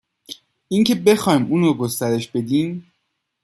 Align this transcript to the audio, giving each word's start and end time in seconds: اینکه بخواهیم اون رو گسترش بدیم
اینکه 0.67 0.95
بخواهیم 0.95 1.45
اون 1.49 1.61
رو 1.63 1.73
گسترش 1.73 2.27
بدیم 2.27 2.91